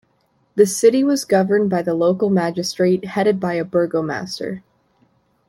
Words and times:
The 0.55 0.65
city 0.65 1.03
was 1.03 1.25
governed 1.25 1.69
by 1.69 1.83
the 1.83 1.93
local 1.93 2.31
magistrate 2.31 3.05
headed 3.05 3.39
by 3.39 3.53
a 3.53 3.63
burgomaster. 3.63 4.63